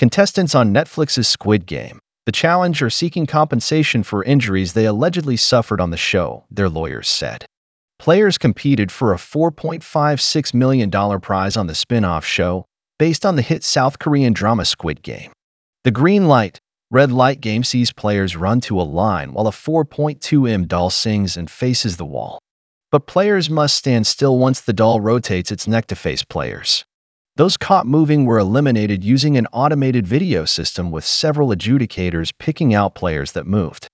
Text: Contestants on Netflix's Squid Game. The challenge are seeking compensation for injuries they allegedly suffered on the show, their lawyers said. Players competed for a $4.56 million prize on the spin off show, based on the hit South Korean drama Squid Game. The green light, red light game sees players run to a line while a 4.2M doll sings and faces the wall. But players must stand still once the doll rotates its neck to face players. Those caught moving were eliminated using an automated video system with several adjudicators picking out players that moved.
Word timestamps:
Contestants 0.00 0.54
on 0.54 0.72
Netflix's 0.72 1.28
Squid 1.28 1.66
Game. 1.66 1.98
The 2.24 2.32
challenge 2.32 2.80
are 2.80 2.88
seeking 2.88 3.26
compensation 3.26 4.02
for 4.02 4.24
injuries 4.24 4.72
they 4.72 4.86
allegedly 4.86 5.36
suffered 5.36 5.78
on 5.78 5.90
the 5.90 5.98
show, 5.98 6.44
their 6.50 6.70
lawyers 6.70 7.06
said. 7.06 7.44
Players 7.98 8.38
competed 8.38 8.90
for 8.90 9.12
a 9.12 9.18
$4.56 9.18 10.54
million 10.54 10.90
prize 11.20 11.54
on 11.54 11.66
the 11.66 11.74
spin 11.74 12.06
off 12.06 12.24
show, 12.24 12.64
based 12.98 13.26
on 13.26 13.36
the 13.36 13.42
hit 13.42 13.62
South 13.62 13.98
Korean 13.98 14.32
drama 14.32 14.64
Squid 14.64 15.02
Game. 15.02 15.32
The 15.84 15.90
green 15.90 16.28
light, 16.28 16.60
red 16.90 17.12
light 17.12 17.42
game 17.42 17.62
sees 17.62 17.92
players 17.92 18.36
run 18.36 18.62
to 18.62 18.80
a 18.80 18.88
line 18.88 19.34
while 19.34 19.48
a 19.48 19.50
4.2M 19.50 20.66
doll 20.66 20.88
sings 20.88 21.36
and 21.36 21.50
faces 21.50 21.98
the 21.98 22.06
wall. 22.06 22.38
But 22.90 23.06
players 23.06 23.50
must 23.50 23.76
stand 23.76 24.06
still 24.06 24.38
once 24.38 24.62
the 24.62 24.72
doll 24.72 25.02
rotates 25.02 25.52
its 25.52 25.68
neck 25.68 25.88
to 25.88 25.94
face 25.94 26.24
players. 26.24 26.86
Those 27.40 27.56
caught 27.56 27.86
moving 27.86 28.26
were 28.26 28.38
eliminated 28.38 29.02
using 29.02 29.38
an 29.38 29.46
automated 29.50 30.06
video 30.06 30.44
system 30.44 30.90
with 30.90 31.06
several 31.06 31.48
adjudicators 31.48 32.34
picking 32.36 32.74
out 32.74 32.94
players 32.94 33.32
that 33.32 33.46
moved. 33.46 33.88